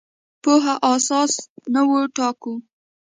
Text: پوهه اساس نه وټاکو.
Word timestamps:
پوهه 0.43 0.75
اساس 0.93 1.33
نه 1.73 1.81
وټاکو. 1.89 2.53